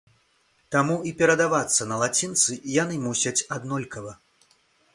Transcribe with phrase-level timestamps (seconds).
[0.75, 4.19] Таму і перадавацца на лацінцы яны мусяць аднолькава.